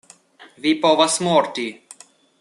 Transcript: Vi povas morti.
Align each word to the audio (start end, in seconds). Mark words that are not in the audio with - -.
Vi 0.63 0.71
povas 0.85 1.19
morti. 1.27 1.67